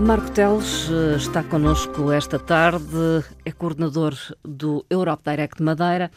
Marco 0.00 0.30
Teles 0.30 0.90
eh, 0.90 1.16
está 1.16 1.42
connosco 1.42 2.12
esta 2.12 2.38
tarde, 2.38 3.24
é 3.46 3.50
coordenador 3.50 4.14
do 4.44 4.84
Europe 4.90 5.22
Direct 5.24 5.62
Madeira. 5.62 6.10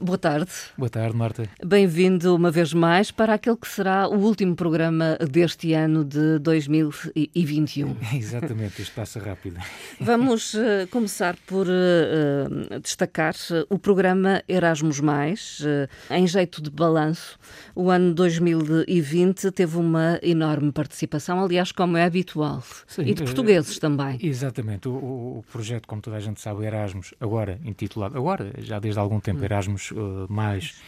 Boa 0.00 0.16
tarde. 0.16 0.50
Boa 0.78 0.88
tarde, 0.88 1.16
Marta. 1.16 1.48
Bem-vindo 1.64 2.34
uma 2.34 2.50
vez 2.50 2.72
mais 2.72 3.10
para 3.10 3.34
aquele 3.34 3.56
que 3.56 3.66
será 3.66 4.08
o 4.08 4.16
último 4.18 4.54
programa 4.54 5.18
deste 5.30 5.72
ano 5.72 6.04
de 6.04 6.38
2021. 6.38 7.96
Exatamente, 8.14 8.82
isto 8.82 8.94
passa 8.94 9.18
rápido. 9.18 9.58
Vamos 10.00 10.54
uh, 10.54 10.86
começar 10.90 11.36
por 11.46 11.66
uh, 11.66 12.80
destacar 12.80 13.34
o 13.68 13.78
programa 13.78 14.42
Erasmus, 14.48 15.00
uh, 15.00 15.88
em 16.10 16.26
jeito 16.26 16.62
de 16.62 16.70
balanço. 16.70 17.36
O 17.74 17.90
ano 17.90 18.14
2020 18.14 19.50
teve 19.50 19.76
uma 19.76 20.20
enorme 20.22 20.70
participação, 20.70 21.42
aliás, 21.42 21.72
como 21.72 21.96
é 21.96 22.04
habitual. 22.04 22.62
Sim, 22.86 23.14
de 23.23 23.23
portugueses 23.24 23.78
também. 23.78 24.18
Exatamente. 24.22 24.88
O, 24.88 24.92
o, 24.92 25.44
projeto, 25.50 25.86
como 25.86 26.00
toda 26.00 26.16
a 26.16 26.20
gente 26.20 26.40
sabe, 26.40 26.64
Erasmus, 26.64 27.14
agora 27.20 27.60
intitulado, 27.64 28.16
agora, 28.16 28.52
já 28.58 28.78
desde 28.78 28.98
algum 28.98 29.20
tempo, 29.20 29.40
hum. 29.40 29.44
Erasmus 29.44 29.90
uh, 29.90 30.26
mais 30.28 30.80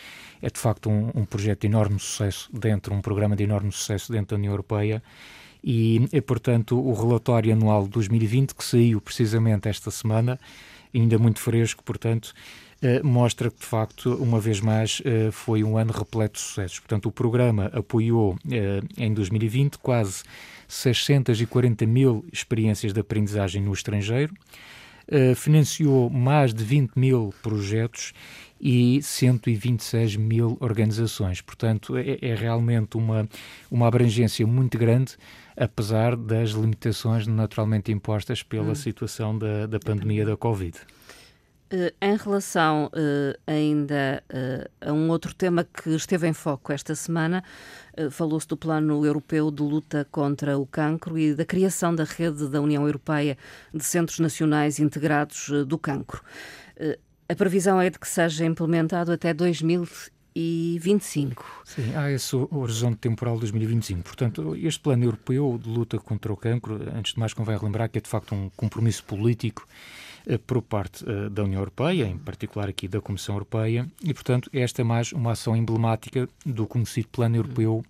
é 0.43 0.51
de 0.51 0.59
facto 0.59 0.91
um, 0.91 1.11
um, 1.15 1.25
projeto 1.25 1.63
de 1.63 1.67
enorme 1.67 1.99
sucesso 1.99 2.51
dentro, 2.53 2.95
um 2.95 3.01
programa 3.01 3.35
de 3.35 3.45
enorme 3.45 3.73
sucesso 3.73 4.13
dentro 4.13 4.37
da 4.37 4.37
União 4.37 4.53
Europeia 4.53 5.03
e, 5.65 6.07
e 6.13 6.21
portanto, 6.21 6.79
o 6.79 6.93
relatório 6.93 7.53
anual 7.53 7.85
de 7.85 7.91
2020, 7.91 8.55
que 8.55 8.65
saiu 8.65 9.01
precisamente 9.01 9.69
esta 9.69 9.91
semana, 9.91 10.39
ainda 10.95 11.19
muito 11.19 11.41
fresco, 11.41 11.83
portanto, 11.83 12.33
mostra 13.03 13.51
que, 13.51 13.61
de 13.61 13.67
facto, 13.67 14.15
uma 14.15 14.41
vez 14.41 14.61
mais, 14.61 15.01
eh, 15.05 15.31
foi 15.33 15.65
um 15.65 15.79
ano 15.79 15.93
repleto 15.93 16.35
de 16.35 16.41
sucessos. 16.41 16.79
Portanto, 16.79 17.07
o 17.07 17.13
programa 17.13 17.71
apoiou, 17.73 18.37
eh, 18.51 18.81
em 18.97 19.13
2020, 19.13 19.79
quase 19.79 20.23
640 20.69 21.87
mil 21.87 22.25
experiências 22.33 22.93
de 22.93 23.01
aprendizagem 23.01 23.63
no 23.63 23.73
estrangeiro, 23.73 24.35
financiou 25.37 26.11
mais 26.11 26.53
de 26.53 26.65
20 26.65 26.97
mil 26.97 27.33
projetos 27.41 28.13
e 28.61 29.01
126 29.03 30.17
mil 30.17 30.57
organizações. 30.61 31.41
Portanto, 31.41 31.97
é, 31.97 32.19
é, 32.21 32.35
realmente 32.35 32.97
uma, 32.97 33.29
uma 33.71 33.87
abrangência 33.87 34.47
muito 34.47 34.77
grande, 34.77 35.17
apesar 35.57 36.17
das 36.17 36.51
limitações 36.51 37.27
naturalmente 37.27 37.93
impostas 37.93 38.43
pela 38.43 38.73
hum. 38.73 38.75
situação 38.75 39.39
da, 39.39 39.67
da 39.67 39.79
pandemia 39.79 40.25
da 40.25 40.37
Covid. 40.37 40.77
Uh, 41.73 41.91
em 42.01 42.17
relação 42.17 42.87
uh, 42.87 43.37
ainda 43.45 44.23
uh, 44.33 44.71
a 44.89 44.93
um 44.93 45.11
outro 45.11 45.35
tema 45.35 45.65
que 45.65 45.91
esteve 45.91 46.29
em 46.29 46.33
foco 46.33 46.73
esta 46.73 46.95
semana, 46.95 47.43
falou-se 48.11 48.47
do 48.47 48.57
Plano 48.57 49.05
Europeu 49.05 49.51
de 49.51 49.63
Luta 49.63 50.07
contra 50.11 50.57
o 50.57 50.65
Cancro 50.65 51.19
e 51.19 51.35
da 51.35 51.45
criação 51.45 51.93
da 51.93 52.05
rede 52.05 52.49
da 52.49 52.61
União 52.61 52.87
Europeia 52.87 53.37
de 53.75 53.85
Centros 53.85 54.21
Nacionais 54.21 54.79
Integrados 54.79 55.49
do 55.67 55.77
Cancro. 55.79 56.23
A 57.27 57.35
previsão 57.35 57.81
é 57.81 57.89
de 57.89 57.99
que 57.99 58.07
seja 58.07 58.45
implementado 58.45 59.11
até 59.11 59.33
2025. 59.33 61.63
Sim, 61.65 61.97
há 61.97 62.13
esse 62.13 62.37
horizonte 62.37 62.99
temporal 62.99 63.39
2025. 63.39 64.03
Portanto, 64.03 64.55
este 64.57 64.81
plano 64.81 65.05
europeu 65.05 65.59
de 65.61 65.71
luta 65.71 65.99
contra 65.99 66.31
o 66.31 66.37
cancro, 66.37 66.79
antes 66.95 67.15
de 67.15 67.19
mais 67.19 67.33
convém 67.33 67.57
relembrar 67.57 67.89
que 67.89 67.97
é 67.97 68.01
de 68.03 68.11
facto 68.11 68.35
um 68.35 68.51
compromisso 68.51 69.03
político 69.05 69.67
eh, 69.67 70.07
por 70.47 70.61
parte 70.63 71.05
eh, 71.09 71.29
da 71.29 71.45
União 71.45 71.61
Europeia, 71.61 72.05
em 72.07 72.19
particular 72.19 72.69
aqui 72.69 72.89
da 72.89 73.01
Comissão 73.01 73.35
Europeia, 73.35 73.87
e 74.03 74.13
portanto 74.13 74.51
esta 74.53 74.83
é 74.83 74.85
mais 74.85 75.13
uma 75.13 75.33
ação 75.33 75.57
emblemática 75.57 76.29
do 76.45 76.67
conhecido 76.67 77.09
Plano 77.09 77.37
Europeu 77.37 77.85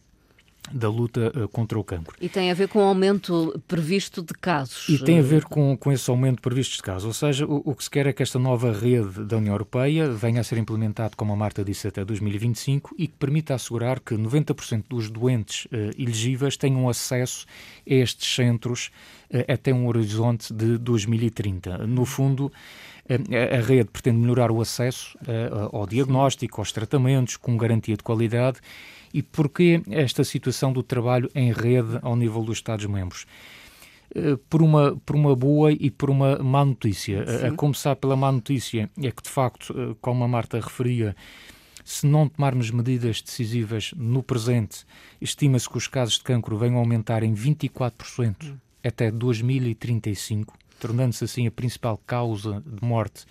da 0.73 0.89
luta 0.89 1.33
uh, 1.35 1.49
contra 1.49 1.79
o 1.79 1.85
cancro. 1.85 2.17
E 2.21 2.29
tem 2.29 2.51
a 2.51 2.55
ver 2.55 2.69
com 2.69 2.81
o 2.81 2.83
aumento 2.83 3.61
previsto 3.67 4.23
de 4.23 4.35
casos. 4.35 4.89
E 4.89 4.99
tem 4.99 5.19
a 5.19 5.23
ver 5.23 5.45
com, 5.45 5.77
com 5.77 5.93
esse 5.93 6.09
aumento 6.11 6.43
previsto 6.43 6.77
de 6.77 6.83
casos. 6.83 7.05
Ou 7.05 7.13
seja, 7.13 7.47
o, 7.47 7.63
o, 7.65 7.75
que 7.75 7.85
se 7.85 7.91
quer 7.91 8.07
é 8.07 8.13
que 8.13 8.23
esta 8.23 8.39
nova 8.39 8.73
rede 8.73 9.25
da 9.25 9.37
União 9.37 9.55
Europeia 9.55 10.11
venha 10.11 10.41
a 10.41 10.45
ser 10.45 10.59
implementada, 10.59 11.15
como 11.17 11.33
a 11.33 11.37
Marta 11.37 11.65
disse, 11.65 11.89
até 11.89 12.05
2025 12.05 12.95
e 12.99 13.07
que 13.07 13.15
permita 13.15 13.55
assegurar 13.55 14.01
que 14.01 14.15
90% 14.15 14.85
dos 14.89 15.11
doentes 15.11 15.67
uh, 15.67 15.69
elegíveis 15.99 16.57
tenham 16.57 16.89
acesso 16.89 17.47
a 17.89 17.95
estes 17.95 18.35
centros 18.35 18.91
uh, 19.31 19.53
até 19.53 19.73
um 19.73 19.87
horizonte 19.87 20.53
de 20.53 20.79
2030. 20.79 21.87
No 21.87 22.05
fundo, 22.05 22.53
a 23.09 23.61
rede 23.61 23.89
pretende 23.89 24.19
melhorar 24.19 24.51
o 24.51 24.61
acesso 24.61 25.17
ao 25.71 25.87
diagnóstico, 25.87 26.61
aos 26.61 26.73
tratamentos, 26.73 27.37
com 27.37 27.57
garantia 27.57 27.97
de 27.97 28.03
qualidade 28.03 28.59
e 29.17 29.23
porquê 29.23 29.83
esta 29.91 30.23
situação 30.23 30.71
do 30.71 30.83
trabalho 30.83 31.31
em 31.35 31.51
rede 31.51 31.99
ao 32.03 32.15
nível 32.15 32.43
dos 32.43 32.59
Estados-membros? 32.59 33.25
Eh, 34.15 34.37
por 34.51 34.61
uma, 34.61 34.95
por 35.07 35.17
uma 35.17 35.35
boa 35.35 35.73
e 35.73 35.91
por 35.91 36.11
uma 36.11 36.39
má 36.39 36.63
notícia. 36.67 37.25
Sim. 37.27 37.47
A 37.47 37.53
começar 37.53 37.97
pela 37.97 38.15
má 38.15 38.31
notícia 38.31 38.91
é 39.03 39.11
que, 39.11 39.23
de 39.23 39.31
facto, 39.31 39.75
eh, 39.75 39.97
como 40.03 40.23
a 40.23 40.29
Marta 40.29 40.61
referia, 40.61 41.17
se 41.83 42.07
não 42.07 42.29
tomarmos 42.29 42.71
medidas 42.71 43.23
decisivas 43.23 43.95
no 43.97 44.23
presente, 44.23 44.85
estima-se 45.19 45.67
que 45.67 45.79
os 45.79 45.89
casos 45.89 46.19
de 46.19 46.25
cancro 46.25 46.59
venham 46.59 46.77
a 46.77 46.81
aumentar 46.81 47.23
em 47.23 47.33
24% 47.33 48.37
hum. 48.45 48.57
até 48.85 49.11
2035, 49.11 50.55
tornando-se 50.79 51.25
assim 51.25 51.47
a 51.47 51.51
principal 51.51 51.99
causa 52.07 52.63
de 52.67 52.87
morte 52.87 53.25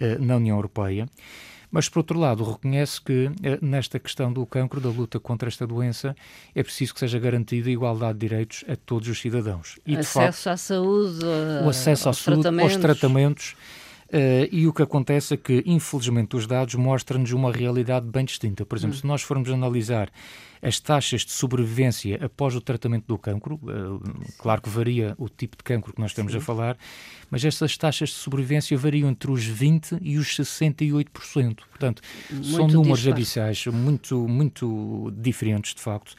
uh, 0.00 0.24
na 0.24 0.36
União 0.36 0.56
Europeia. 0.56 1.06
Mas, 1.76 1.90
por 1.90 1.98
outro 1.98 2.18
lado, 2.18 2.42
reconhece 2.42 2.98
que 3.02 3.30
eh, 3.42 3.58
nesta 3.60 3.98
questão 3.98 4.32
do 4.32 4.46
cancro, 4.46 4.80
da 4.80 4.88
luta 4.88 5.20
contra 5.20 5.46
esta 5.46 5.66
doença, 5.66 6.16
é 6.54 6.62
preciso 6.62 6.94
que 6.94 7.00
seja 7.00 7.18
garantida 7.18 7.68
a 7.68 7.72
igualdade 7.72 8.18
de 8.18 8.26
direitos 8.26 8.64
a 8.66 8.74
todos 8.76 9.06
os 9.10 9.20
cidadãos. 9.20 9.78
E, 9.86 9.94
acesso 9.94 10.14
facto, 10.14 10.46
à 10.46 10.56
saúde, 10.56 11.18
o 11.66 11.68
acesso 11.68 12.08
à 12.08 12.14
saúde, 12.14 12.40
tratamentos. 12.40 12.72
aos 12.72 12.80
tratamentos 12.80 13.56
Uh, 14.06 14.46
e 14.52 14.68
o 14.68 14.72
que 14.72 14.82
acontece 14.82 15.34
é 15.34 15.36
que, 15.36 15.64
infelizmente, 15.66 16.36
os 16.36 16.46
dados 16.46 16.76
mostram-nos 16.76 17.32
uma 17.32 17.50
realidade 17.50 18.06
bem 18.06 18.24
distinta. 18.24 18.64
Por 18.64 18.78
exemplo, 18.78 18.96
hum. 18.96 19.00
se 19.00 19.04
nós 19.06 19.20
formos 19.20 19.50
analisar 19.50 20.10
as 20.62 20.80
taxas 20.80 21.22
de 21.22 21.32
sobrevivência 21.32 22.18
após 22.24 22.54
o 22.54 22.60
tratamento 22.60 23.06
do 23.06 23.18
cancro, 23.18 23.56
uh, 23.56 24.00
claro 24.38 24.62
que 24.62 24.68
varia 24.68 25.14
o 25.18 25.28
tipo 25.28 25.56
de 25.56 25.62
cancro 25.62 25.92
que 25.92 26.00
nós 26.00 26.10
estamos 26.10 26.32
Sim. 26.32 26.38
a 26.38 26.40
falar, 26.40 26.76
mas 27.30 27.44
essas 27.44 27.76
taxas 27.76 28.10
de 28.10 28.14
sobrevivência 28.16 28.76
variam 28.76 29.08
entre 29.08 29.30
os 29.30 29.44
20% 29.46 29.98
e 30.00 30.18
os 30.18 30.28
68%. 30.28 31.08
Portanto, 31.68 32.02
muito 32.30 32.46
são 32.46 32.66
números 32.66 33.00
disparo. 33.00 33.16
abissais 33.16 33.66
muito, 33.66 34.28
muito 34.28 35.12
diferentes, 35.16 35.74
de 35.74 35.80
facto. 35.80 36.12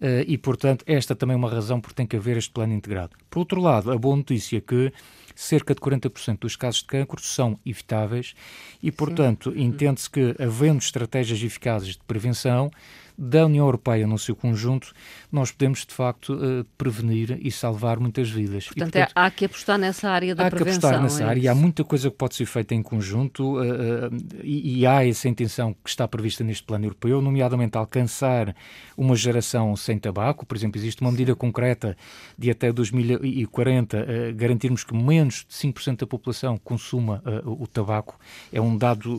Uh, 0.00 0.24
e, 0.26 0.36
portanto, 0.36 0.84
esta 0.86 1.14
também 1.14 1.34
é 1.34 1.36
uma 1.36 1.50
razão 1.50 1.80
por 1.80 1.92
tem 1.92 2.06
que 2.06 2.16
haver 2.16 2.36
este 2.36 2.50
plano 2.50 2.72
integrado. 2.72 3.12
Por 3.30 3.40
outro 3.40 3.60
lado, 3.60 3.92
a 3.92 3.98
boa 3.98 4.16
notícia 4.16 4.58
é 4.58 4.60
que 4.60 4.92
cerca 5.34 5.74
de 5.74 5.80
40% 5.80 6.40
dos 6.40 6.56
casos 6.56 6.80
de 6.80 6.86
cancro 6.86 7.22
são 7.22 7.58
evitáveis 7.64 8.34
e, 8.82 8.90
portanto, 8.90 9.52
entende-se 9.56 10.10
que, 10.10 10.34
havendo 10.38 10.80
estratégias 10.80 11.42
eficazes 11.42 11.94
de 11.94 12.00
prevenção, 12.06 12.70
da 13.16 13.46
União 13.46 13.64
Europeia 13.66 14.06
no 14.06 14.18
seu 14.18 14.34
conjunto, 14.34 14.92
nós 15.30 15.50
podemos 15.50 15.84
de 15.86 15.94
facto 15.94 16.34
uh, 16.34 16.64
prevenir 16.76 17.38
e 17.40 17.50
salvar 17.50 17.98
muitas 17.98 18.30
vidas. 18.30 18.66
Portanto, 18.66 18.88
e, 18.88 18.98
portanto 18.98 19.16
é, 19.16 19.20
há 19.20 19.30
que 19.30 19.44
apostar 19.44 19.78
nessa 19.78 20.10
área 20.10 20.34
da 20.34 20.46
há 20.46 20.50
prevenção. 20.50 20.78
Há 20.78 20.80
que 20.80 20.86
apostar 20.86 21.02
nessa 21.02 21.24
é 21.24 21.26
área. 21.26 21.52
Há 21.52 21.54
muita 21.54 21.84
coisa 21.84 22.10
que 22.10 22.16
pode 22.16 22.34
ser 22.34 22.46
feita 22.46 22.74
em 22.74 22.82
conjunto 22.82 23.58
uh, 23.58 23.60
uh, 23.60 24.20
e, 24.42 24.80
e, 24.80 24.86
há 24.86 25.06
essa 25.06 25.28
intenção 25.28 25.74
que 25.82 25.90
está 25.90 26.06
prevista 26.08 26.42
neste 26.44 26.62
plano 26.64 26.84
europeu, 26.84 27.20
nomeadamente 27.20 27.76
alcançar 27.76 28.54
uma 28.96 29.16
geração 29.16 29.74
sem 29.76 29.98
tabaco. 29.98 30.44
Por 30.46 30.56
exemplo, 30.56 30.80
existe 30.80 31.00
uma 31.00 31.10
medida 31.10 31.34
concreta 31.34 31.96
de 32.38 32.50
até 32.50 32.72
2040 32.72 34.32
garantirmos 34.34 34.84
que 34.84 34.94
menos 34.94 35.46
de 35.48 35.54
5% 35.54 36.00
da 36.00 36.06
população 36.06 36.58
consuma 36.58 37.22
o 37.44 37.66
tabaco. 37.66 38.18
É 38.52 38.60
um 38.60 38.76
dado 38.76 39.18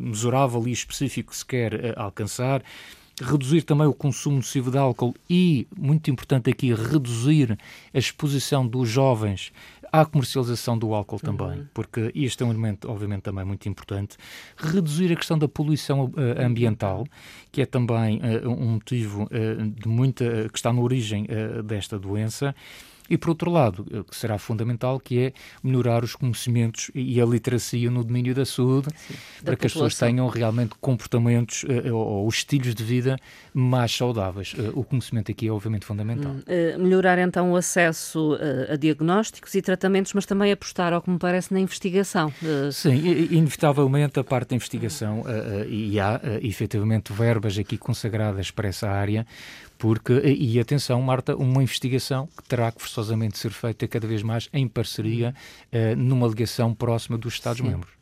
mesurável 0.00 0.66
e 0.66 0.72
específico 0.72 1.30
que 1.30 1.36
se 1.36 1.44
quer 1.44 1.98
alcançar 1.98 2.55
reduzir 3.20 3.62
também 3.62 3.86
o 3.86 3.94
consumo 3.94 4.36
nocivo 4.36 4.70
de 4.70 4.78
álcool 4.78 5.14
e, 5.28 5.66
muito 5.76 6.10
importante 6.10 6.50
aqui, 6.50 6.74
reduzir 6.74 7.58
a 7.92 7.98
exposição 7.98 8.66
dos 8.66 8.88
jovens 8.88 9.52
à 9.90 10.04
comercialização 10.04 10.76
do 10.76 10.92
álcool 10.92 11.18
também, 11.18 11.60
uhum. 11.60 11.66
porque 11.72 12.10
este 12.14 12.42
é 12.42 12.46
um 12.46 12.50
elemento, 12.50 12.90
obviamente, 12.90 13.22
também 13.22 13.44
muito 13.44 13.68
importante. 13.68 14.16
Reduzir 14.56 15.10
a 15.12 15.16
questão 15.16 15.38
da 15.38 15.48
poluição 15.48 16.04
uh, 16.04 16.12
ambiental, 16.44 17.06
que 17.50 17.62
é 17.62 17.66
também 17.66 18.18
uh, 18.18 18.48
um 18.48 18.72
motivo 18.72 19.24
uh, 19.24 19.70
de 19.70 19.88
muita 19.88 20.48
que 20.50 20.58
está 20.58 20.72
na 20.72 20.80
origem 20.80 21.26
desta 21.64 21.98
doença 21.98 22.54
e, 23.08 23.16
por 23.16 23.30
outro 23.30 23.50
lado, 23.50 23.84
que 24.08 24.16
será 24.16 24.38
fundamental, 24.38 24.98
que 25.00 25.18
é 25.18 25.32
melhorar 25.62 26.04
os 26.04 26.14
conhecimentos 26.14 26.90
e 26.94 27.20
a 27.20 27.26
literacia 27.26 27.90
no 27.90 28.02
domínio 28.04 28.34
da 28.34 28.44
saúde, 28.44 28.88
Sim, 28.96 29.14
para 29.42 29.52
da 29.52 29.56
que 29.56 29.62
população. 29.62 29.66
as 29.66 29.72
pessoas 29.72 29.98
tenham 29.98 30.28
realmente 30.28 30.74
comportamentos 30.80 31.64
uh, 31.64 31.94
ou, 31.94 32.28
estilos 32.28 32.74
de 32.74 32.84
vida 32.84 33.16
mais 33.52 33.94
saudáveis. 33.94 34.54
Uh, 34.54 34.78
o 34.78 34.84
conhecimento 34.84 35.30
aqui 35.30 35.48
é, 35.48 35.52
obviamente, 35.52 35.84
fundamental. 35.84 36.32
Hum, 36.32 36.42
uh, 36.76 36.78
melhorar, 36.78 37.18
então, 37.18 37.52
o 37.52 37.56
acesso 37.56 38.38
a 38.70 38.76
diagnósticos 38.76 39.54
e 39.54 39.62
tratamentos, 39.62 40.12
mas 40.12 40.26
também 40.26 40.52
apostar, 40.52 40.92
ao 40.92 41.00
que 41.00 41.10
me 41.10 41.18
parece, 41.18 41.52
na 41.52 41.60
investigação. 41.60 42.32
Sim, 42.72 42.94
inevitavelmente 43.30 44.18
a 44.18 44.24
parte 44.24 44.50
da 44.50 44.56
investigação, 44.56 45.24
e 45.68 45.98
há, 45.98 46.20
efetivamente, 46.42 47.12
verbas 47.12 47.58
aqui 47.58 47.76
consagradas 47.76 48.50
para 48.50 48.68
essa 48.68 48.88
área, 48.88 49.26
porque, 49.78 50.12
e 50.24 50.58
atenção, 50.58 51.00
Marta, 51.02 51.36
uma 51.36 51.62
investigação 51.62 52.28
que 52.36 52.42
terá 52.48 52.72
que 52.72 52.80
forçosamente 52.80 53.38
ser 53.38 53.50
feita 53.50 53.86
cada 53.86 54.06
vez 54.06 54.22
mais 54.22 54.48
em 54.52 54.66
parceria, 54.66 55.34
uh, 55.72 55.96
numa 55.96 56.26
ligação 56.26 56.74
próxima 56.74 57.18
dos 57.18 57.34
Estados-membros. 57.34 57.92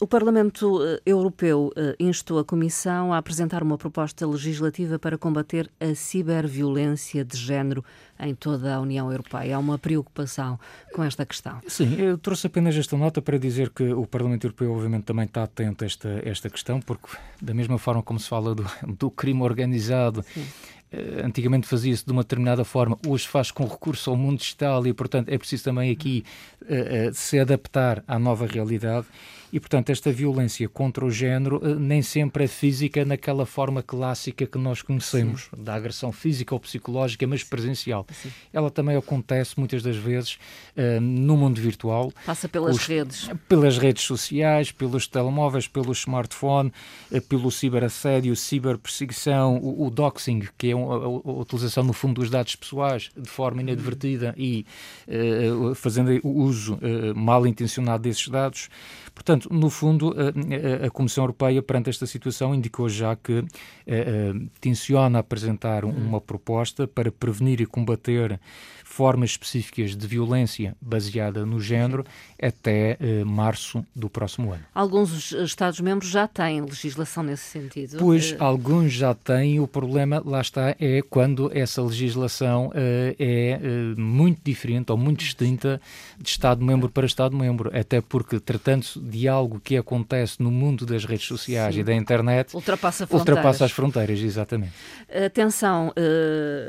O 0.00 0.06
Parlamento 0.06 0.82
eh, 0.84 1.00
Europeu 1.06 1.72
uh, 1.76 1.94
instou 1.98 2.38
a 2.38 2.44
Comissão 2.44 3.12
a 3.12 3.18
apresentar 3.18 3.62
uma 3.62 3.78
proposta 3.78 4.26
legislativa 4.26 4.98
para 4.98 5.16
combater 5.16 5.70
a 5.80 5.94
ciberviolência 5.94 7.24
de 7.24 7.36
género 7.36 7.84
em 8.20 8.34
toda 8.34 8.74
a 8.74 8.80
União 8.80 9.10
Europeia. 9.10 9.56
Há 9.56 9.58
uma 9.58 9.78
preocupação 9.78 10.58
com 10.92 11.02
esta 11.02 11.24
questão. 11.24 11.60
Sim, 11.66 11.96
eu 11.98 12.18
trouxe 12.18 12.46
apenas 12.46 12.76
esta 12.76 12.96
nota 12.96 13.22
para 13.22 13.38
dizer 13.38 13.70
que 13.70 13.92
o 13.92 14.06
Parlamento 14.06 14.44
Europeu, 14.44 14.72
obviamente, 14.72 15.04
também 15.04 15.24
está 15.24 15.44
atento 15.44 15.84
a 15.84 15.86
esta, 15.86 16.22
esta 16.24 16.50
questão, 16.50 16.80
porque, 16.80 17.06
da 17.40 17.54
mesma 17.54 17.78
forma 17.78 18.02
como 18.02 18.20
se 18.20 18.28
fala 18.28 18.54
do, 18.54 18.66
do 18.86 19.10
crime 19.10 19.42
organizado. 19.42 20.22
Sim 20.34 20.44
eh, 20.90 21.22
antigamente 21.22 21.66
fazia-se 21.66 22.04
de 22.04 22.12
uma 22.12 22.22
determinada 22.22 22.64
forma, 22.64 22.98
hoje 23.06 23.28
faz 23.28 23.50
com 23.50 23.66
recurso 23.66 24.10
ao 24.10 24.16
mundo 24.16 24.38
digital 24.38 24.86
e, 24.86 24.92
portanto, 24.94 25.28
é 25.28 25.36
preciso 25.36 25.64
também 25.64 25.90
aqui 25.90 26.24
uh, 26.62 27.10
uh, 27.10 27.14
se 27.14 27.38
adaptar 27.38 28.02
à 28.08 28.18
nova 28.18 28.46
realidade. 28.46 29.06
E, 29.52 29.58
portanto, 29.60 29.90
esta 29.90 30.12
violência 30.12 30.68
contra 30.68 31.04
o 31.04 31.10
género 31.10 31.56
uh, 31.56 31.78
nem 31.78 32.02
sempre 32.02 32.44
é 32.44 32.46
física 32.46 33.04
naquela 33.04 33.46
forma 33.46 33.82
clássica 33.82 34.46
que 34.46 34.58
nós 34.58 34.82
conhecemos, 34.82 35.48
Sim. 35.54 35.62
da 35.62 35.74
agressão 35.74 36.12
física 36.12 36.54
ou 36.54 36.60
psicológica, 36.60 37.26
mas 37.26 37.42
presencial. 37.42 38.06
Sim. 38.12 38.30
Ela 38.52 38.70
também 38.70 38.96
acontece 38.96 39.58
muitas 39.58 39.82
das 39.82 39.96
vezes 39.96 40.38
no 41.00 41.36
mundo 41.36 41.60
virtual. 41.60 42.12
Passa 42.24 42.48
pelas 42.48 42.76
os, 42.76 42.86
redes. 42.86 43.28
Pelas 43.48 43.78
redes 43.78 44.04
sociais, 44.04 44.70
pelos 44.70 45.06
telemóveis, 45.06 45.66
pelo 45.66 45.92
smartphone, 45.92 46.72
pelo 47.28 47.50
ciberassédio, 47.50 48.36
ciberperseguição, 48.36 49.56
o, 49.56 49.86
o 49.86 49.90
doxing, 49.90 50.48
que 50.56 50.70
é 50.70 50.72
a, 50.72 50.76
a, 50.76 51.08
utilização, 51.08 51.84
no 51.84 51.92
fundo, 51.92 52.20
dos 52.20 52.30
dados 52.30 52.56
pessoais 52.56 53.10
de 53.16 53.28
forma 53.28 53.60
inadvertida 53.60 54.34
e 54.36 54.64
uh, 55.06 55.74
fazendo 55.74 56.20
uso 56.24 56.74
uh, 56.74 57.14
mal 57.14 57.46
intencionado 57.46 58.02
desses 58.02 58.28
dados. 58.28 58.68
Portanto, 59.18 59.48
no 59.52 59.68
fundo, 59.68 60.14
a, 60.86 60.90
Comissão 60.90 61.24
Europeia, 61.24 61.60
perante 61.60 61.90
esta 61.90 62.06
situação, 62.06 62.54
indicou 62.54 62.88
já 62.88 63.16
que 63.16 63.44
tenciona 64.60 65.18
apresentar 65.18 65.84
uma 65.84 66.20
proposta 66.20 66.86
para 66.86 67.10
prevenir 67.10 67.60
e 67.60 67.66
combater 67.66 68.38
formas 68.98 69.30
específicas 69.30 69.94
de 69.94 70.06
violência 70.06 70.74
baseada 70.80 71.44
no 71.44 71.60
género 71.60 72.04
até 72.42 72.96
eh, 72.98 73.22
março 73.22 73.84
do 73.94 74.08
próximo 74.08 74.52
ano. 74.52 74.64
Alguns 74.74 75.30
Estados-membros 75.30 76.10
já 76.10 76.26
têm 76.26 76.62
legislação 76.62 77.22
nesse 77.22 77.44
sentido? 77.44 77.98
Pois, 77.98 78.32
uh... 78.32 78.36
alguns 78.40 78.92
já 78.92 79.14
têm. 79.14 79.60
O 79.60 79.68
problema, 79.68 80.22
lá 80.24 80.40
está, 80.40 80.74
é 80.80 81.02
quando 81.08 81.50
essa 81.54 81.82
legislação 81.82 82.68
uh, 82.68 82.72
é 83.18 83.60
uh, 83.60 84.00
muito 84.00 84.40
diferente 84.42 84.90
ou 84.90 84.96
muito 84.96 85.20
distinta 85.20 85.80
de 86.18 86.30
Estado-membro 86.30 86.88
para 86.88 87.06
Estado-membro. 87.06 87.70
Até 87.78 88.00
porque, 88.00 88.40
tratando-se 88.40 88.98
de 89.08 89.28
algo 89.28 89.60
que 89.60 89.76
acontece 89.76 90.42
no 90.42 90.50
mundo 90.50 90.84
das 90.84 91.04
redes 91.04 91.26
sociais 91.26 91.74
Sim. 91.74 91.80
e 91.80 91.84
da 91.84 91.94
internet, 91.94 92.54
ultrapassa, 92.54 93.08
ultrapassa 93.10 93.64
as 93.64 93.72
fronteiras, 93.72 94.20
exatamente. 94.20 94.72
A 95.08 95.30
tensão 95.30 95.92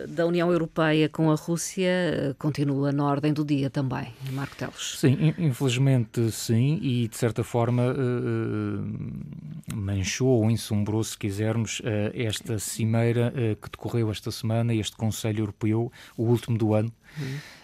da 0.07 0.25
União 0.25 0.51
Europeia 0.51 1.09
com 1.09 1.31
a 1.31 1.35
Rússia 1.35 2.35
continua 2.37 2.91
na 2.91 3.05
ordem 3.05 3.33
do 3.33 3.43
dia 3.43 3.69
também, 3.69 4.13
Marco 4.31 4.55
Teles. 4.55 4.95
Sim, 4.97 5.33
infelizmente 5.37 6.31
sim, 6.31 6.79
e 6.81 7.07
de 7.07 7.17
certa 7.17 7.43
forma 7.43 7.93
uh, 7.93 9.75
manchou 9.75 10.43
ou 10.43 10.51
ensombrou, 10.51 11.03
se 11.03 11.17
quisermos, 11.17 11.79
uh, 11.79 11.83
esta 12.13 12.59
cimeira 12.59 13.33
uh, 13.35 13.55
que 13.55 13.69
decorreu 13.69 14.11
esta 14.11 14.31
semana, 14.31 14.73
este 14.73 14.95
Conselho 14.95 15.41
Europeu, 15.41 15.91
o 16.17 16.23
último 16.23 16.57
do 16.57 16.73
ano. 16.73 16.91
Uh, 17.17 17.58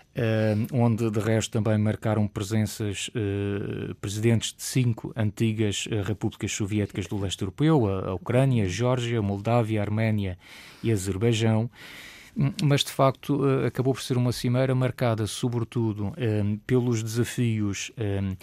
onde 0.71 1.11
de 1.11 1.19
resto 1.19 1.51
também 1.51 1.77
marcaram 1.77 2.27
presenças 2.27 3.09
uh, 3.09 3.93
presidentes 3.95 4.53
de 4.53 4.63
cinco 4.63 5.11
antigas 5.15 5.87
uh, 5.87 6.01
repúblicas 6.03 6.51
soviéticas 6.51 7.07
do 7.07 7.19
leste 7.19 7.41
europeu, 7.41 7.87
a, 7.87 8.13
Ucrânia, 8.13 8.63
a 8.63 8.67
Geórgia, 8.67 9.19
a 9.19 9.21
Moldávia, 9.21 9.81
a 9.81 9.83
Arménia 9.83 10.37
e 10.81 10.89
a 10.89 10.93
Azerbaijão 10.93 11.69
mas 12.61 12.83
de 12.83 12.91
facto 12.91 13.47
eh, 13.47 13.67
acabou 13.67 13.93
por 13.93 14.01
ser 14.01 14.17
uma 14.17 14.31
cimeira 14.31 14.75
marcada 14.75 15.25
sobretudo 15.25 16.13
eh, 16.17 16.43
pelos 16.67 17.01
desafios 17.01 17.91
eh, 17.95 18.35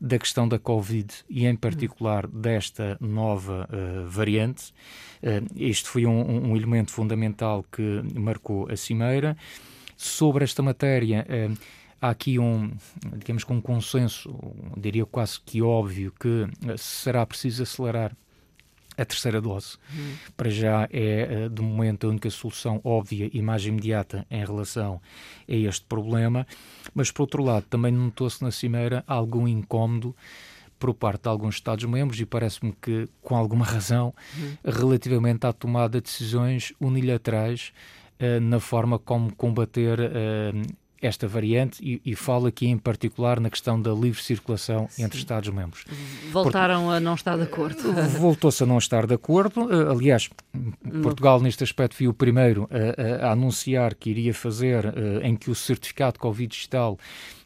da 0.00 0.18
questão 0.18 0.48
da 0.48 0.58
Covid 0.58 1.12
e, 1.30 1.46
em 1.46 1.54
particular, 1.54 2.26
desta 2.26 2.98
nova 3.00 3.68
uh, 3.70 4.08
variante. 4.08 4.74
Uh, 5.22 5.46
este 5.54 5.88
foi 5.88 6.06
um, 6.06 6.48
um, 6.50 6.56
elemento 6.56 6.90
fundamental 6.90 7.64
que 7.70 8.02
marcou 8.12 8.68
a 8.68 8.74
cimeira. 8.74 9.36
Sobre 10.02 10.42
esta 10.42 10.62
matéria, 10.62 11.24
uh, 11.28 11.58
há 12.00 12.10
aqui 12.10 12.38
um, 12.38 12.72
digamos, 13.16 13.44
um 13.48 13.60
consenso, 13.60 14.34
diria 14.76 15.06
quase 15.06 15.40
que 15.40 15.62
óbvio, 15.62 16.12
que 16.18 16.48
será 16.76 17.24
preciso 17.24 17.62
acelerar 17.62 18.12
a 18.98 19.04
terceira 19.04 19.40
dose. 19.40 19.76
Uhum. 19.94 20.14
Para 20.36 20.50
já 20.50 20.88
é, 20.90 21.44
eh, 21.44 21.48
de 21.48 21.62
momento, 21.62 22.06
a 22.06 22.10
única 22.10 22.28
solução 22.30 22.80
óbvia 22.84 23.30
e 23.32 23.40
mais 23.40 23.64
imediata 23.64 24.26
em 24.30 24.44
relação 24.44 25.00
a 25.48 25.54
este 25.54 25.86
problema. 25.86 26.46
Mas, 26.92 27.10
por 27.10 27.22
outro 27.22 27.42
lado, 27.42 27.64
também 27.70 27.92
notou-se 27.92 28.42
na 28.42 28.50
Cimeira 28.50 29.02
algum 29.06 29.48
incómodo 29.48 30.14
por 30.78 30.92
parte 30.94 31.22
de 31.22 31.28
alguns 31.28 31.54
Estados-membros 31.54 32.20
e 32.20 32.26
parece-me 32.26 32.72
que 32.72 33.08
com 33.22 33.36
alguma 33.36 33.64
razão 33.64 34.12
uhum. 34.36 34.56
relativamente 34.64 35.46
à 35.46 35.52
tomada 35.52 36.00
de 36.00 36.04
decisões 36.04 36.72
unilaterais 36.80 37.72
na 38.40 38.60
forma 38.60 38.98
como 38.98 39.34
combater 39.34 39.98
uh, 40.00 40.82
esta 41.02 41.26
variante 41.26 41.82
e, 41.82 42.00
e 42.12 42.14
falo 42.14 42.46
aqui 42.46 42.68
em 42.68 42.78
particular 42.78 43.40
na 43.40 43.50
questão 43.50 43.80
da 43.80 43.92
livre 43.92 44.22
circulação 44.22 44.86
Sim. 44.88 45.02
entre 45.02 45.18
Estados-membros. 45.18 45.84
Voltaram 46.30 46.88
a 46.88 47.00
não 47.00 47.14
estar 47.14 47.36
de 47.36 47.42
acordo. 47.42 47.92
Voltou-se 48.20 48.62
a 48.62 48.66
não 48.66 48.78
estar 48.78 49.04
de 49.04 49.14
acordo. 49.14 49.68
Eh, 49.68 49.90
aliás, 49.90 50.30
Portugal, 51.02 51.40
neste 51.40 51.64
aspecto, 51.64 51.96
foi 51.96 52.06
o 52.06 52.14
primeiro 52.14 52.68
a, 52.70 53.26
a 53.26 53.32
anunciar 53.32 53.96
que 53.96 54.10
iria 54.10 54.32
fazer 54.32 54.86
uh, 54.86 55.20
em 55.24 55.34
que 55.34 55.50
o 55.50 55.54
certificado 55.56 56.20
Covid 56.20 56.46
digital 56.46 56.96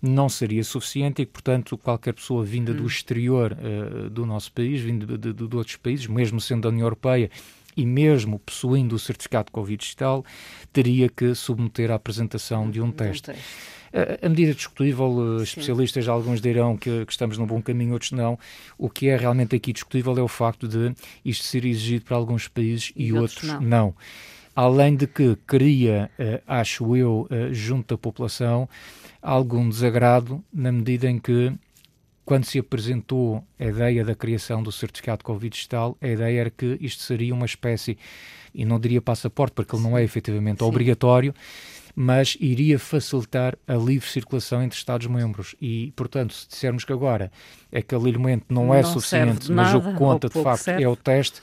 não 0.02 0.28
seria 0.28 0.62
suficiente 0.62 1.22
e 1.22 1.26
que, 1.26 1.32
portanto, 1.32 1.78
qualquer 1.78 2.12
pessoa 2.12 2.44
vinda 2.44 2.74
do 2.74 2.82
hum. 2.82 2.86
exterior 2.86 3.52
uh, 3.56 4.10
do 4.10 4.26
nosso 4.26 4.52
país, 4.52 4.82
vinda 4.82 5.06
de, 5.06 5.32
de, 5.32 5.48
de 5.48 5.56
outros 5.56 5.76
países, 5.76 6.06
mesmo 6.06 6.40
sendo 6.42 6.62
da 6.62 6.68
União 6.68 6.84
Europeia, 6.84 7.30
e 7.76 7.84
mesmo 7.84 8.38
possuindo 8.38 8.94
o 8.94 8.98
certificado 8.98 9.52
Covid 9.52 9.76
digital, 9.76 10.24
teria 10.72 11.08
que 11.08 11.34
submeter 11.34 11.90
à 11.90 11.94
apresentação 11.94 12.70
de 12.70 12.80
um 12.80 12.90
teste. 12.90 13.32
A 14.22 14.28
medida 14.28 14.52
discutível, 14.52 15.38
eh, 15.38 15.42
especialistas 15.42 16.06
alguns 16.06 16.40
dirão 16.40 16.76
que, 16.76 17.06
que, 17.06 17.12
estamos 17.12 17.38
num 17.38 17.46
bom 17.46 17.62
caminho, 17.62 17.94
outros 17.94 18.12
não. 18.12 18.38
O 18.76 18.90
que 18.90 19.08
é 19.08 19.16
realmente 19.16 19.56
aqui 19.56 19.72
discutível 19.72 20.16
é 20.18 20.22
o 20.22 20.28
facto 20.28 20.68
de 20.68 20.94
isto 21.24 21.44
ser 21.44 21.64
exigido 21.64 22.04
para 22.04 22.16
alguns 22.16 22.46
países 22.46 22.92
e, 22.94 23.06
e 23.06 23.12
outros, 23.14 23.44
outros, 23.44 23.62
não. 23.62 23.86
não. 23.86 23.94
Além 24.54 24.96
de 24.96 25.06
que 25.06 25.36
cria, 25.46 26.10
eh, 26.18 26.42
acho 26.46 26.94
eu, 26.94 27.26
eh, 27.30 27.48
junto 27.52 27.94
da 27.94 27.98
população, 27.98 28.68
algum 29.22 29.68
desagrado 29.68 30.44
na 30.52 30.70
medida 30.70 31.08
em 31.08 31.18
que 31.18 31.52
quando 32.26 32.44
se 32.44 32.58
apresentou 32.58 33.42
a 33.58 33.64
ideia 33.64 34.04
da 34.04 34.14
criação 34.14 34.60
do 34.60 34.72
certificado 34.72 35.22
Covid 35.22 35.48
digital, 35.48 35.96
a 36.02 36.08
ideia 36.08 36.40
era 36.40 36.50
que 36.50 36.76
isto 36.80 37.02
seria 37.04 37.32
uma 37.32 37.46
espécie, 37.46 37.96
e 38.52 38.64
não 38.64 38.80
diria 38.80 39.00
passaporte, 39.00 39.54
porque 39.54 39.76
ele 39.76 39.84
não 39.84 39.96
é 39.96 40.02
efetivamente 40.02 40.58
Sim. 40.58 40.64
obrigatório, 40.64 41.32
mas 41.94 42.36
iria 42.40 42.80
facilitar 42.80 43.56
a 43.66 43.74
livre 43.74 44.08
circulação 44.08 44.60
entre 44.60 44.76
Estados-membros. 44.76 45.54
E, 45.62 45.92
portanto, 45.94 46.34
se 46.34 46.48
dissermos 46.48 46.84
que 46.84 46.92
agora 46.92 47.30
aquele 47.72 48.08
elemento 48.08 48.46
não, 48.48 48.66
não 48.66 48.74
é 48.74 48.82
suficiente, 48.82 49.50
mas 49.52 49.72
o 49.72 49.80
que 49.80 49.94
conta 49.94 50.28
de 50.28 50.42
facto 50.42 50.64
serve. 50.64 50.82
é 50.82 50.88
o 50.88 50.96
teste 50.96 51.40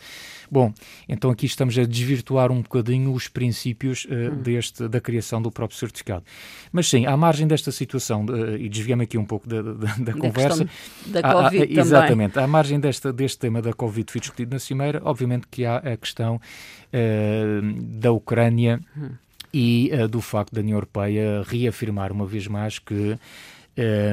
Bom, 0.54 0.72
então 1.10 1.32
aqui 1.32 1.48
estamos 1.48 1.76
a 1.80 1.84
desvirtuar 1.84 2.52
um 2.52 2.62
bocadinho 2.62 3.12
os 3.12 3.28
princípios 3.28 4.06
uh, 4.06 4.36
deste, 4.36 4.88
da 4.88 5.02
criação 5.02 5.42
do 5.42 5.52
próprio 5.52 5.80
certificado. 5.80 6.24
Mas 6.72 6.88
sim, 6.88 7.08
à 7.08 7.18
margem 7.18 7.48
desta 7.48 7.72
situação, 7.72 8.24
uh, 8.26 8.56
e 8.56 8.70
desviamos 8.70 9.06
aqui 9.06 9.18
um 9.18 9.26
pouco 9.26 9.50
da, 9.50 9.64
da, 9.64 9.74
da, 9.74 9.96
da 9.96 10.14
conversa. 10.14 10.68
Da 11.08 11.24
Covid 11.24 11.58
há, 11.58 11.80
há, 11.80 11.82
Exatamente, 11.82 12.38
à 12.38 12.46
margem 12.46 12.80
desta, 12.80 13.12
deste 13.12 13.40
tema 13.40 13.64
da 13.64 13.74
Covid 13.74 14.12
foi 14.12 14.22
discutido 14.22 14.54
na 14.54 14.60
Cimeira, 14.60 15.02
obviamente 15.04 15.48
que 15.50 15.66
há 15.66 15.78
a 15.78 15.98
questão 15.98 16.36
uh, 16.36 17.82
da 17.82 18.12
Ucrânia. 18.12 18.80
Hum 18.96 19.10
e 19.56 19.92
do 20.10 20.20
facto 20.20 20.52
da 20.52 20.62
União 20.62 20.78
Europeia 20.78 21.44
reafirmar 21.46 22.12
uma 22.12 22.26
vez 22.26 22.48
mais 22.48 22.80
que 22.80 23.16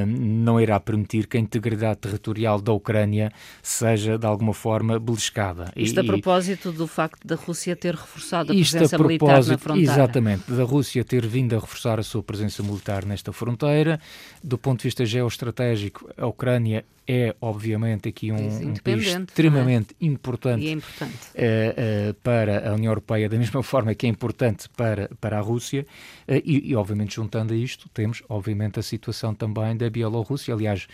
não 0.07 0.61
irá 0.61 0.79
permitir 0.81 1.27
que 1.27 1.37
a 1.37 1.41
integridade 1.41 2.01
territorial 2.01 2.61
da 2.61 2.73
Ucrânia 2.73 3.33
seja 3.63 4.19
de 4.19 4.27
alguma 4.27 4.55
forma 4.55 4.99
beliscada. 4.99 5.73
Isto 5.77 6.01
e, 6.01 6.01
a 6.01 6.05
propósito 6.05 6.73
do 6.73 6.87
facto 6.87 7.27
da 7.27 7.35
Rússia 7.35 7.77
ter 7.77 7.95
reforçado 7.95 8.53
a 8.53 8.55
presença 8.55 8.97
a 8.97 8.99
militar 8.99 9.45
na 9.45 9.59
fronteira. 9.59 9.93
Exatamente, 9.93 10.51
da 10.51 10.65
Rússia 10.65 11.05
ter 11.05 11.27
vindo 11.27 11.55
a 11.55 11.59
reforçar 11.59 11.99
a 11.99 12.03
sua 12.03 12.23
presença 12.23 12.63
militar 12.63 13.05
nesta 13.05 13.33
fronteira. 13.33 14.01
Do 14.43 14.57
ponto 14.57 14.81
de 14.81 14.85
vista 14.85 15.05
geoestratégico, 15.05 16.09
a 16.17 16.27
Ucrânia 16.27 16.85
é, 17.13 17.35
obviamente, 17.41 18.09
aqui 18.09 18.31
um, 18.31 18.37
um 18.37 18.75
país 18.75 19.09
é? 19.09 19.19
extremamente 19.19 19.97
é? 20.01 20.07
importante, 20.07 20.65
é 20.65 20.71
importante. 20.71 21.17
Uh, 21.35 22.11
uh, 22.11 22.15
para 22.23 22.71
a 22.71 22.75
União 22.75 22.93
Europeia, 22.93 23.29
da 23.29 23.37
mesma 23.37 23.65
forma 23.65 23.93
que 23.97 24.07
é 24.07 24.09
importante 24.09 24.69
para, 24.77 25.11
para 25.21 25.37
a 25.37 25.41
Rússia. 25.41 25.85
Uh, 26.29 26.41
e, 26.45 26.71
e, 26.71 26.77
obviamente, 26.77 27.17
juntando 27.17 27.53
a 27.53 27.57
isto, 27.57 27.89
temos, 27.89 28.23
obviamente, 28.29 28.79
a 28.79 28.83
situação 28.83 29.35
também 29.35 29.77
da 29.77 29.91
Bielorrússia. 29.91 30.55
Aliás, 30.55 30.87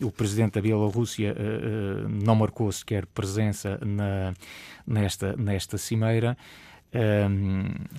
o 0.00 0.12
presidente 0.12 0.54
da 0.54 0.60
Bielorrússia 0.60 1.34
não 2.08 2.36
marcou 2.36 2.70
sequer 2.70 3.06
presença 3.06 3.78
na, 3.84 4.34
nesta, 4.86 5.36
nesta 5.36 5.78
cimeira, 5.78 6.36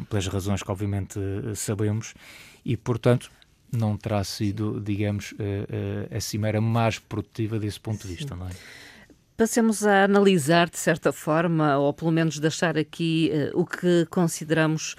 pelas 0.09 0.27
razões 0.27 0.63
que, 0.63 0.71
obviamente, 0.71 1.19
sabemos. 1.55 2.13
E, 2.63 2.77
portanto, 2.77 3.31
não 3.71 3.97
terá 3.97 4.23
sido, 4.23 4.79
digamos, 4.79 5.33
a, 5.39 6.13
a, 6.13 6.17
a 6.17 6.21
cimeira 6.21 6.61
mais 6.61 6.99
produtiva 6.99 7.59
desse 7.59 7.79
ponto 7.79 8.07
de 8.07 8.15
vista, 8.15 8.35
não 8.35 8.47
é? 8.47 8.51
Passemos 9.37 9.85
a 9.85 10.05
analisar, 10.05 10.67
de 10.67 10.79
certa 10.79 11.13
forma, 11.13 11.77
ou 11.77 11.93
pelo 11.93 12.11
menos 12.11 12.39
deixar 12.39 12.75
aqui 12.75 13.31
uh, 13.53 13.59
o 13.59 13.67
que 13.67 14.07
consideramos 14.09 14.95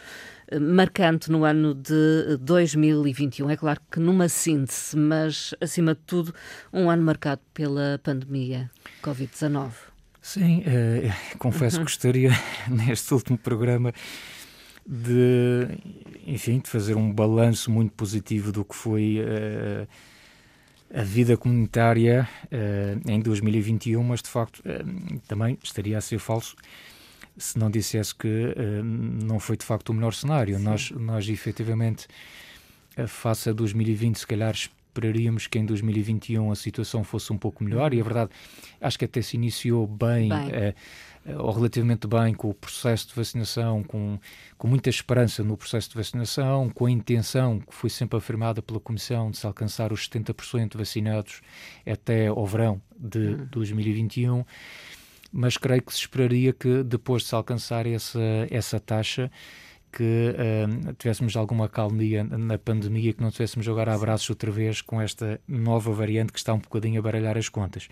uh, 0.53 0.61
marcante 0.61 1.29
no 1.29 1.45
ano 1.45 1.75
de 1.75 2.37
2021. 2.41 3.51
É 3.51 3.57
claro 3.57 3.81
que 3.91 3.99
numa 3.99 4.29
síntese, 4.29 4.97
mas 4.97 5.55
acima 5.61 5.93
de 5.93 6.03
tudo, 6.07 6.33
um 6.73 6.89
ano 6.89 7.03
marcado 7.03 7.41
pela 7.53 8.01
pandemia 8.01 8.71
Covid-19. 9.03 9.73
Sim, 10.23 10.61
uh, 10.61 11.13
confesso 11.39 11.79
que 11.79 11.83
gostaria, 11.91 12.31
neste 12.71 13.13
último 13.13 13.39
programa, 13.39 13.93
de, 14.89 15.69
enfim, 16.27 16.61
de 16.61 16.71
fazer 16.71 16.95
um 16.95 17.13
balanço 17.13 17.71
muito 17.71 17.93
positivo 17.93 18.51
do 18.51 18.65
que 18.65 18.75
foi 18.75 19.19
uh, 19.21 19.87
a 20.99 21.03
vida 21.03 21.37
comunitária 21.37 22.27
uh, 22.47 23.11
em 23.11 23.21
2021, 23.21 24.03
mas 24.03 24.23
de 24.23 24.31
facto 24.31 24.61
uh, 24.61 25.21
também 25.29 25.59
estaria 25.63 25.99
a 25.99 26.01
ser 26.01 26.19
falso 26.19 26.57
se 27.37 27.57
não 27.57 27.71
dissesse 27.71 28.13
que 28.13 28.53
não 28.83 29.39
foi 29.39 29.57
de 29.57 29.65
facto 29.65 29.91
o 29.91 29.95
melhor 29.95 30.13
cenário. 30.13 30.59
Nós, 30.59 30.91
nós 30.91 31.29
efetivamente, 31.29 32.09
face 33.07 33.49
a 33.49 33.53
2020, 33.53 34.17
se 34.17 34.27
calhar 34.27 34.57
esperaríamos 34.99 35.47
que 35.47 35.59
em 35.59 35.65
2021 35.65 36.51
a 36.51 36.57
situação 36.57 37.05
fosse 37.05 37.33
um 37.33 37.39
pouco 37.39 37.63
melhor 37.63 37.95
e 37.95 38.01
a 38.01 38.05
verdade 38.05 38.31
acho 38.81 38.99
que 38.99 39.05
até 39.05 39.23
se 39.23 39.37
iniciou 39.37 39.87
bem, 39.87 40.29
bem. 40.29 40.49
Uh, 40.49 40.75
ou 41.39 41.53
relativamente 41.53 42.07
bem 42.07 42.33
com 42.33 42.49
o 42.49 42.55
processo 42.55 43.09
de 43.09 43.15
vacinação, 43.15 43.83
com, 43.83 44.19
com 44.57 44.67
muita 44.67 44.89
esperança 44.89 45.45
no 45.45 45.57
processo 45.59 45.91
de 45.91 45.95
vacinação, 45.95 46.71
com 46.71 46.87
a 46.87 46.91
intenção 46.91 47.61
que 47.61 47.75
foi 47.75 47.91
sempre 47.91 48.17
afirmada 48.17 48.63
pela 48.63 48.81
Comissão 48.81 49.31
de 49.31 49.37
se 49.37 49.47
alcançar 49.47 49.93
os 49.93 50.09
70% 50.09 50.77
vacinados 50.77 51.43
até 51.87 52.29
ao 52.29 52.47
verão 52.47 52.81
de 52.99 53.19
uhum. 53.19 53.49
2021 53.51 54.45
mas 55.31 55.59
creio 55.59 55.83
que 55.83 55.93
se 55.93 56.01
esperaria 56.01 56.55
que 56.55 56.83
depois 56.83 57.23
de 57.23 57.29
se 57.29 57.35
alcançar 57.35 57.87
essa, 57.87 58.19
essa 58.51 58.81
taxa 58.81 59.31
que 59.93 60.35
uh, 60.35 60.93
tivéssemos 60.95 61.37
alguma 61.37 61.69
calmia 61.69 62.25
na 62.25 62.59
pandemia, 62.59 63.13
que 63.13 63.23
não 63.23 63.31
tivéssemos 63.31 63.65
jogar 63.65 63.89
abraços 63.89 64.29
outra 64.31 64.51
vez 64.51 64.81
com 64.81 65.01
esta 65.01 65.41
nova 65.49 65.93
variante 65.93 66.33
que 66.33 66.39
está 66.39 66.53
um 66.55 66.59
bocadinho 66.59 66.99
a 66.99 67.03
baralhar 67.03 67.37
as 67.37 67.49
contas. 67.49 67.89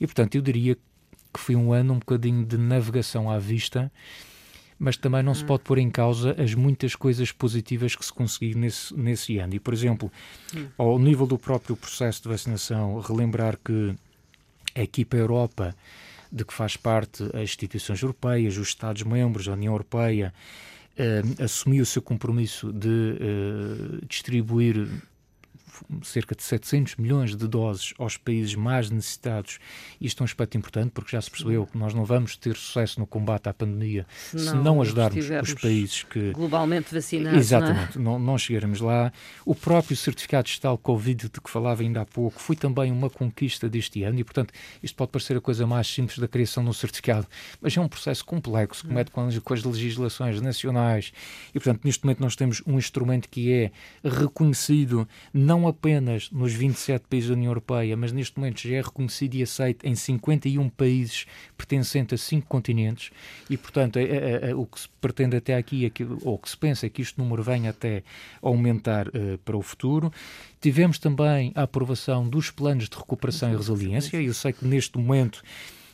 E, 0.00 0.06
portanto, 0.06 0.34
eu 0.34 0.42
diria 0.42 0.74
que 0.74 1.40
foi 1.40 1.54
um 1.54 1.72
ano 1.72 1.94
um 1.94 1.98
bocadinho 1.98 2.44
de 2.44 2.56
navegação 2.56 3.30
à 3.30 3.38
vista, 3.38 3.92
mas 4.78 4.96
também 4.96 5.22
não 5.22 5.32
hum. 5.32 5.34
se 5.34 5.44
pode 5.44 5.62
pôr 5.62 5.78
em 5.78 5.90
causa 5.90 6.34
as 6.40 6.54
muitas 6.54 6.94
coisas 6.94 7.32
positivas 7.32 7.94
que 7.94 8.04
se 8.04 8.12
conseguiu 8.12 8.58
nesse, 8.58 8.94
nesse 8.94 9.38
ano. 9.38 9.54
E, 9.54 9.60
por 9.60 9.74
exemplo, 9.74 10.10
hum. 10.54 10.66
ao 10.78 10.98
nível 10.98 11.26
do 11.26 11.38
próprio 11.38 11.76
processo 11.76 12.22
de 12.22 12.28
vacinação, 12.28 12.98
relembrar 13.00 13.58
que 13.62 13.94
a 14.74 14.82
equipa 14.82 15.16
Europa, 15.16 15.74
de 16.30 16.44
que 16.44 16.52
faz 16.52 16.76
parte 16.76 17.22
as 17.34 17.42
instituições 17.42 18.02
europeias, 18.02 18.56
os 18.56 18.68
Estados-membros, 18.68 19.48
a 19.48 19.52
União 19.52 19.72
Europeia, 19.72 20.34
assumiu 21.42 21.82
o 21.82 21.86
seu 21.86 22.00
compromisso 22.00 22.72
de 22.72 22.88
uh, 22.88 24.06
distribuir 24.06 24.88
cerca 26.02 26.34
de 26.34 26.42
700 26.42 26.96
milhões 26.96 27.34
de 27.34 27.48
doses 27.48 27.94
aos 27.98 28.16
países 28.16 28.54
mais 28.54 28.90
necessitados. 28.90 29.58
Isto 30.00 30.20
é 30.20 30.22
um 30.22 30.26
aspecto 30.26 30.56
importante 30.56 30.90
porque 30.90 31.12
já 31.12 31.20
se 31.20 31.30
percebeu 31.30 31.66
que 31.66 31.76
nós 31.78 31.94
não 31.94 32.04
vamos 32.04 32.36
ter 32.36 32.56
sucesso 32.56 33.00
no 33.00 33.06
combate 33.06 33.48
à 33.48 33.54
pandemia 33.54 34.06
se 34.30 34.36
não, 34.36 34.44
se 34.44 34.54
não 34.54 34.82
ajudarmos 34.82 35.26
os 35.42 35.54
países 35.54 36.02
que. 36.02 36.32
Globalmente 36.32 36.94
vacinados. 36.94 37.38
Exatamente, 37.38 37.98
não, 37.98 38.16
é? 38.16 38.18
não, 38.18 38.26
não 38.26 38.38
chegaremos 38.38 38.80
lá. 38.80 39.12
O 39.44 39.54
próprio 39.54 39.96
certificado 39.96 40.46
digital 40.46 40.76
Covid, 40.78 41.28
de 41.28 41.40
que 41.40 41.50
falava 41.50 41.82
ainda 41.82 42.02
há 42.02 42.06
pouco, 42.06 42.40
foi 42.40 42.56
também 42.56 42.90
uma 42.92 43.10
conquista 43.10 43.68
deste 43.68 44.02
ano 44.02 44.18
e, 44.18 44.24
portanto, 44.24 44.52
isto 44.82 44.96
pode 44.96 45.10
parecer 45.10 45.36
a 45.36 45.40
coisa 45.40 45.66
mais 45.66 45.86
simples 45.86 46.18
da 46.18 46.28
criação 46.28 46.62
de 46.62 46.70
um 46.70 46.72
certificado, 46.72 47.26
mas 47.60 47.76
é 47.76 47.80
um 47.80 47.88
processo 47.88 48.24
complexo, 48.24 48.86
que 48.86 48.92
mete 48.92 49.10
com 49.10 49.26
as, 49.26 49.38
com 49.38 49.54
as 49.54 49.64
legislações 49.64 50.40
nacionais 50.40 51.12
e, 51.50 51.60
portanto, 51.60 51.84
neste 51.84 52.04
momento 52.04 52.20
nós 52.20 52.36
temos 52.36 52.62
um 52.66 52.78
instrumento 52.78 53.28
que 53.28 53.52
é 53.52 53.70
reconhecido 54.04 55.08
não 55.32 55.65
apenas 55.66 56.30
nos 56.30 56.52
27 56.52 57.06
países 57.08 57.28
da 57.28 57.34
União 57.34 57.50
Europeia, 57.50 57.96
mas 57.96 58.12
neste 58.12 58.38
momento 58.38 58.60
já 58.60 58.76
é 58.76 58.80
reconhecido 58.80 59.34
e 59.34 59.42
aceito 59.42 59.86
em 59.86 59.94
51 59.94 60.68
países 60.70 61.26
pertencentes 61.56 62.20
a 62.20 62.24
cinco 62.24 62.46
continentes 62.46 63.10
e, 63.48 63.56
portanto, 63.56 63.98
é, 63.98 64.02
é, 64.02 64.50
é, 64.50 64.54
o 64.54 64.66
que 64.66 64.80
se 64.80 64.88
pretende 65.00 65.36
até 65.36 65.54
aqui, 65.54 65.92
ou 66.22 66.38
que 66.38 66.48
se 66.48 66.56
pensa 66.56 66.86
é 66.86 66.88
que 66.88 67.02
este 67.02 67.18
número 67.18 67.42
venha 67.42 67.70
até 67.70 68.02
aumentar 68.42 69.08
uh, 69.08 69.38
para 69.44 69.56
o 69.56 69.62
futuro. 69.62 70.12
Tivemos 70.60 70.98
também 70.98 71.52
a 71.54 71.62
aprovação 71.62 72.28
dos 72.28 72.50
planos 72.50 72.88
de 72.88 72.96
recuperação 72.96 73.52
e 73.52 73.56
resiliência. 73.56 74.20
Eu 74.20 74.34
sei 74.34 74.52
que 74.52 74.66
neste 74.66 74.98
momento 74.98 75.42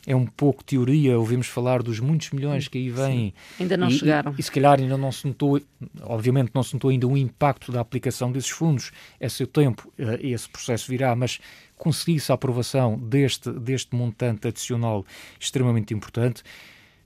é 0.05 0.15
um 0.15 0.25
pouco 0.25 0.63
teoria, 0.63 1.17
ouvimos 1.17 1.47
falar 1.47 1.81
dos 1.81 1.99
muitos 1.99 2.31
milhões 2.31 2.67
que 2.67 2.77
aí 2.77 2.89
vêm. 2.89 3.33
Ainda 3.59 3.77
não 3.77 3.87
e, 3.87 3.91
chegaram. 3.91 4.33
E, 4.37 4.41
e, 4.41 4.43
se 4.43 4.51
calhar 4.51 4.79
ainda 4.79 4.97
não 4.97 5.11
se 5.11 5.25
notou, 5.25 5.61
obviamente 6.01 6.51
não 6.53 6.61
se 6.61 6.73
notou 6.73 6.89
ainda 6.89 7.07
o 7.07 7.17
impacto 7.17 7.71
da 7.71 7.79
aplicação 7.79 8.31
desses 8.31 8.49
fundos. 8.49 8.91
É 9.19 9.29
seu 9.29 9.47
tempo, 9.47 9.91
uh, 9.99 10.17
esse 10.19 10.49
processo 10.49 10.89
virá, 10.89 11.15
mas 11.15 11.39
conseguir-se 11.77 12.31
a 12.31 12.35
aprovação 12.35 12.97
deste, 12.97 13.49
deste 13.51 13.95
montante 13.95 14.47
adicional 14.47 15.05
extremamente 15.39 15.93
importante. 15.93 16.43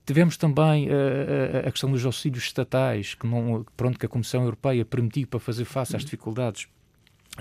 Tivemos 0.04 0.36
também 0.36 0.88
uh, 0.88 1.68
a 1.68 1.70
questão 1.70 1.90
dos 1.92 2.04
auxílios 2.04 2.44
estatais, 2.44 3.14
que, 3.14 3.26
não, 3.26 3.64
pronto, 3.76 3.98
que 3.98 4.06
a 4.06 4.08
Comissão 4.08 4.42
Europeia 4.42 4.84
permitiu 4.84 5.26
para 5.26 5.38
fazer 5.38 5.64
face 5.64 5.94
às 5.94 6.04
dificuldades 6.04 6.66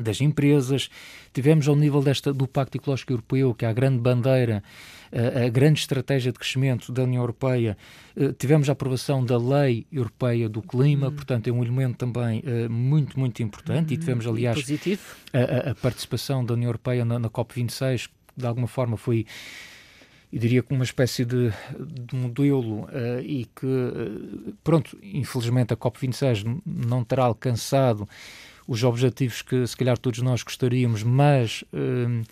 das 0.02 0.22
empresas. 0.22 0.90
Tivemos 1.34 1.68
ao 1.68 1.76
nível 1.76 2.02
desta, 2.02 2.34
do 2.34 2.48
Pacto 2.48 2.78
Ecológico 2.78 3.14
Europeu, 3.14 3.54
que 3.54 3.66
é 3.66 3.68
a 3.70 3.74
grande 3.74 4.00
bandeira, 4.00 4.64
a, 5.12 5.46
a 5.46 5.50
grande 5.50 5.80
estratégia 5.80 6.32
de 6.32 6.40
crescimento 6.40 6.92
da 6.92 7.04
União 7.04 7.22
Europeia, 7.22 7.78
uh, 8.16 8.34
tivemos 8.34 8.70
a 8.70 8.74
aprovação 8.74 9.24
da 9.24 9.38
Lei 9.38 9.86
Europeia 9.92 10.50
do 10.50 10.62
Clima, 10.62 11.08
uhum. 11.08 11.16
portanto 11.16 11.48
é 11.48 11.52
um 11.52 11.64
elemento 11.64 11.98
também 11.98 12.40
uh, 12.40 12.70
muito, 12.70 13.20
muito 13.20 13.42
importante, 13.42 13.90
uhum. 13.90 13.96
e 13.96 13.98
tivemos, 13.98 14.28
aliás, 14.28 14.58
a, 15.34 15.72
a, 15.72 15.76
participação 15.76 16.46
da 16.46 16.54
União 16.54 16.70
Europeia 16.70 17.06
na, 17.06 17.20
na 17.20 17.30
COP26, 17.30 18.08
que 18.08 18.14
de 18.36 18.46
alguma 18.46 18.68
forma 18.68 18.98
foi 18.98 19.26
eu 20.32 20.40
diria 20.40 20.62
que 20.62 20.74
uma 20.74 20.84
espécie 20.84 21.24
de, 21.24 21.54
de 21.80 22.16
modelo 22.16 22.82
uh, 22.84 23.22
e 23.22 23.46
que, 23.46 23.66
uh, 23.66 24.54
pronto, 24.62 24.98
infelizmente 25.02 25.74
a 25.74 25.78
COP26 25.78 26.62
não 26.66 27.04
terá 27.04 27.24
alcançado 27.24 28.08
os 28.68 28.84
objetivos 28.84 29.42
que 29.42 29.66
se 29.66 29.78
calhar 29.78 29.98
todos 29.98 30.22
nós 30.22 30.44
gostaríamos, 30.44 31.04
mas 31.04 31.64
hum, 31.74 32.24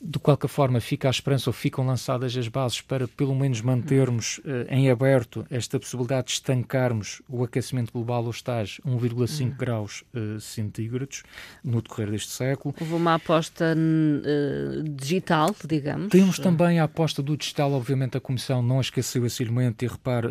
de 0.00 0.18
qualquer 0.18 0.48
forma 0.48 0.80
fica 0.80 1.08
a 1.08 1.10
esperança 1.10 1.50
ou 1.50 1.52
ficam 1.54 1.84
lançadas 1.84 2.36
as 2.36 2.46
bases 2.48 2.80
para 2.80 3.08
pelo 3.08 3.34
menos 3.34 3.60
mantermos 3.60 4.38
uh, 4.38 4.66
em 4.68 4.90
aberto 4.90 5.44
esta 5.50 5.78
possibilidade 5.78 6.28
de 6.28 6.32
estancarmos 6.34 7.20
o 7.28 7.42
aquecimento 7.42 7.92
global 7.92 8.24
aos 8.26 8.40
tais 8.40 8.80
1,5 8.86 9.40
uhum. 9.40 9.50
graus 9.56 10.04
uh, 10.14 10.40
centígrados 10.40 11.22
no 11.64 11.82
decorrer 11.82 12.10
deste 12.10 12.30
século. 12.30 12.74
Houve 12.80 12.94
uma 12.94 13.14
aposta 13.14 13.74
uh, 13.74 14.82
digital, 14.82 15.54
digamos. 15.66 16.10
Temos 16.10 16.38
também 16.38 16.78
a 16.78 16.84
aposta 16.84 17.22
do 17.22 17.36
digital, 17.36 17.72
obviamente 17.72 18.16
a 18.16 18.20
Comissão 18.20 18.62
não 18.62 18.80
esqueceu 18.80 19.26
esse 19.26 19.42
elemento 19.42 19.84
e 19.84 19.88
repare, 19.88 20.28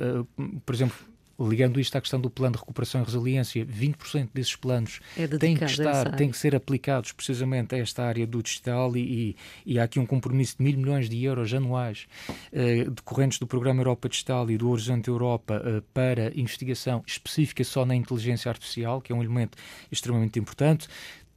por 0.66 0.74
exemplo, 0.74 0.98
ligando 1.40 1.80
isto 1.80 1.96
à 1.98 2.02
questão 2.02 2.20
do 2.20 2.30
plano 2.30 2.54
de 2.54 2.60
recuperação 2.60 3.02
e 3.02 3.06
resiliência, 3.06 3.66
20% 3.66 4.30
desses 4.34 4.56
planos 4.56 5.00
é 5.18 5.28
têm 5.28 5.56
que 5.56 5.66
estar, 5.66 6.16
têm 6.16 6.32
que 6.32 6.38
ser 6.38 6.56
aplicados 6.56 7.12
precisamente 7.12 7.76
a 7.76 7.78
esta 7.78 8.04
área 8.04 8.26
do 8.26 8.42
digital 8.42 8.96
e, 8.96 9.36
e, 9.66 9.74
e 9.74 9.80
há 9.80 9.84
aqui 9.84 10.00
um 10.00 10.06
compromisso 10.06 10.58
de 10.58 10.64
mil 10.64 10.78
milhões 10.78 11.10
de 11.10 11.24
euros 11.24 11.54
anuais 11.54 12.08
uh, 12.30 12.92
decorrentes 12.92 13.40
do 13.40 13.46
Programa 13.46 13.82
Europa 13.82 14.10
Digital 14.10 14.50
e 14.50 14.58
do 14.58 14.70
Horizonte 14.70 15.10
Europa 15.10 15.62
uh, 15.62 15.82
para 15.94 16.32
investigação 16.40 17.04
específica 17.06 17.64
só 17.64 17.86
na 17.86 17.96
inteligência 17.96 18.50
artificial, 18.50 19.02
que 19.02 19.12
é 19.12 19.16
um 19.16 19.22
elemento 19.22 19.58
extremamente 19.92 20.40
importante. 20.40 20.88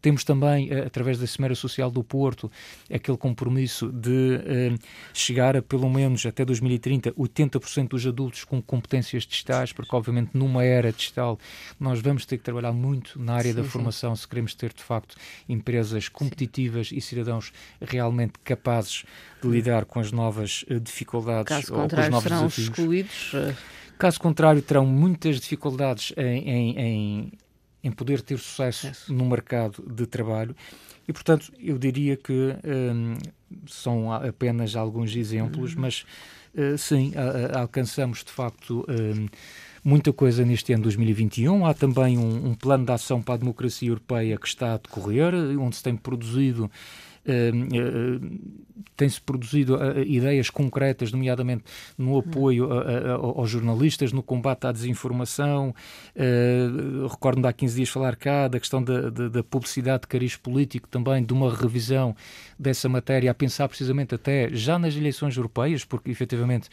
Temos 0.00 0.24
também, 0.24 0.70
eh, 0.70 0.86
através 0.86 1.18
da 1.18 1.26
Cimeira 1.26 1.54
Social 1.54 1.90
do 1.90 2.02
Porto, 2.02 2.50
aquele 2.92 3.16
compromisso 3.16 3.90
de 3.92 4.40
eh, 4.44 4.74
chegar 5.12 5.56
a 5.56 5.62
pelo 5.62 5.88
menos 5.90 6.24
até 6.26 6.44
2030 6.44 7.12
80% 7.12 7.88
dos 7.88 8.06
adultos 8.06 8.44
com 8.44 8.62
competências 8.62 9.24
digitais, 9.24 9.72
porque 9.72 9.94
obviamente 9.94 10.30
numa 10.34 10.64
era 10.64 10.92
digital 10.92 11.38
nós 11.78 12.00
vamos 12.00 12.24
ter 12.24 12.38
que 12.38 12.44
trabalhar 12.44 12.72
muito 12.72 13.20
na 13.20 13.34
área 13.34 13.50
sim, 13.50 13.56
da 13.56 13.62
sim. 13.62 13.68
formação 13.68 14.16
se 14.16 14.26
queremos 14.26 14.54
ter 14.54 14.72
de 14.72 14.82
facto 14.82 15.16
empresas 15.48 16.08
competitivas 16.08 16.88
sim. 16.88 16.96
e 16.96 17.00
cidadãos 17.00 17.52
realmente 17.80 18.34
capazes 18.44 19.04
de 19.42 19.48
lidar 19.48 19.84
com 19.84 20.00
as 20.00 20.12
novas 20.12 20.64
eh, 20.68 20.78
dificuldades 20.78 21.48
Caso 21.48 21.74
ou 21.74 21.88
com 21.88 22.00
os 22.00 22.08
novos 22.08 22.22
serão 22.22 22.38
desafios. 22.46 22.68
excluídos. 22.68 23.32
Caso 23.98 24.18
contrário, 24.18 24.62
terão 24.62 24.86
muitas 24.86 25.38
dificuldades 25.38 26.14
em, 26.16 26.48
em, 26.48 26.78
em 26.78 27.32
em 27.82 27.90
poder 27.90 28.20
ter 28.20 28.38
sucesso 28.38 29.12
no 29.12 29.24
mercado 29.24 29.82
de 29.86 30.06
trabalho. 30.06 30.54
E, 31.08 31.12
portanto, 31.12 31.52
eu 31.58 31.78
diria 31.78 32.16
que 32.16 32.54
um, 32.64 33.16
são 33.66 34.12
apenas 34.12 34.76
alguns 34.76 35.14
exemplos, 35.16 35.74
uhum. 35.74 35.80
mas 35.80 36.04
uh, 36.54 36.78
sim, 36.78 37.12
a, 37.16 37.58
a, 37.58 37.60
alcançamos 37.62 38.22
de 38.22 38.30
facto 38.30 38.86
um, 38.88 39.26
muita 39.82 40.12
coisa 40.12 40.44
neste 40.44 40.72
ano 40.72 40.84
2021. 40.84 41.66
Há 41.66 41.74
também 41.74 42.18
um, 42.18 42.50
um, 42.50 42.54
plano 42.54 42.84
de 42.84 42.92
ação 42.92 43.20
para 43.22 43.34
a 43.34 43.38
democracia 43.38 43.88
europeia 43.88 44.36
que 44.36 44.46
está 44.46 44.74
a 44.74 44.76
decorrer, 44.76 45.34
onde 45.58 45.76
se 45.76 45.82
tem 45.82 45.96
produzido 45.96 46.70
tem-se 48.96 49.20
produzido 49.20 49.78
ideias 50.06 50.50
concretas, 50.50 51.12
nomeadamente 51.12 51.64
no 51.96 52.18
apoio 52.18 52.68
aos 53.36 53.50
jornalistas, 53.50 54.12
no 54.12 54.22
combate 54.22 54.66
à 54.66 54.72
desinformação. 54.72 55.74
Recordo-me 57.10 57.42
de 57.42 57.48
há 57.48 57.52
15 57.52 57.76
dias 57.76 57.88
falar 57.88 58.16
cá 58.16 58.48
da 58.48 58.58
questão 58.58 58.82
da, 58.82 59.10
da, 59.10 59.28
da, 59.28 59.42
publicidade 59.42 60.02
de 60.02 60.08
cariz 60.08 60.36
político 60.36 60.88
também, 60.88 61.22
de 61.24 61.32
uma 61.32 61.54
revisão 61.54 62.14
dessa 62.58 62.88
matéria, 62.88 63.30
a 63.30 63.34
pensar 63.34 63.68
precisamente 63.68 64.14
até 64.14 64.48
já 64.52 64.78
nas 64.78 64.94
eleições 64.94 65.36
europeias, 65.36 65.84
porque 65.84 66.10
efetivamente 66.10 66.68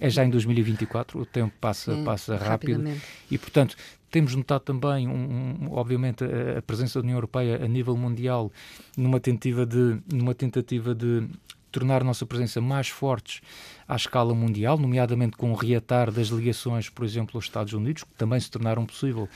é 0.00 0.08
já 0.08 0.24
em 0.24 0.30
2024, 0.30 1.20
o 1.20 1.26
tempo 1.26 1.52
passa, 1.60 1.94
Sim, 1.94 2.04
passa 2.04 2.36
rápido 2.36 2.84
e, 3.30 3.36
portanto, 3.36 3.76
temos 4.10 4.34
notado 4.34 4.62
também, 4.62 5.06
um, 5.06 5.68
obviamente, 5.70 6.24
a, 6.24 6.58
a, 6.58 6.62
presença 6.62 6.98
da 6.98 7.04
União 7.04 7.16
Europeia 7.16 7.62
a 7.62 7.68
nível 7.68 7.96
mundial 7.96 8.50
numa 8.96 9.20
tentativa 9.20 9.66
de, 9.66 9.98
numa 10.10 10.34
tentativa 10.34 10.94
de 10.94 11.28
tornar 11.70 12.00
a 12.00 12.04
nossa 12.04 12.24
presença 12.24 12.60
mais 12.60 12.88
fortes 12.88 13.40
à 13.86 13.94
escala 13.94 14.34
mundial, 14.34 14.78
nomeadamente 14.78 15.36
com 15.36 15.52
o 15.52 15.54
reatar 15.54 16.10
das 16.10 16.28
ligações, 16.28 16.88
por 16.88 17.04
exemplo, 17.04 17.36
aos 17.36 17.44
Estados 17.44 17.72
Unidos, 17.72 18.04
que 18.04 18.10
também 18.16 18.40
se 18.40 18.50
tornaram 18.50 18.86
possível. 18.86 19.28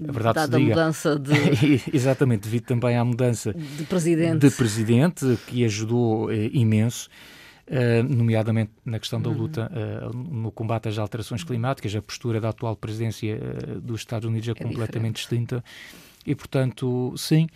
A 0.00 0.12
verdade 0.12 0.34
Dada 0.34 0.56
se 0.56 0.62
diga, 0.62 0.72
a 0.72 0.76
mudança 0.76 1.18
de... 1.18 1.82
Exatamente, 1.92 2.42
devido 2.42 2.64
também 2.64 2.96
à 2.96 3.04
mudança 3.04 3.52
de 3.52 3.84
presidente, 3.84 4.48
de 4.48 4.50
presidente 4.50 5.38
que 5.46 5.64
ajudou 5.64 6.32
eh, 6.32 6.50
imenso. 6.52 7.08
Uh, 7.66 8.02
nomeadamente 8.06 8.72
na 8.84 8.98
questão 8.98 9.18
da 9.18 9.30
uhum. 9.30 9.36
luta 9.38 9.72
uh, 9.72 10.14
no 10.14 10.52
combate 10.52 10.86
às 10.86 10.98
alterações 10.98 11.42
climáticas. 11.42 11.96
A 11.96 12.02
postura 12.02 12.38
da 12.38 12.50
atual 12.50 12.76
presidência 12.76 13.38
uh, 13.38 13.80
dos 13.80 14.02
Estados 14.02 14.28
Unidos 14.28 14.46
é, 14.48 14.52
é 14.52 14.54
completamente 14.54 15.16
diferente. 15.16 15.54
distinta 15.54 15.64
e, 16.26 16.34
portanto, 16.34 17.14
sim. 17.16 17.48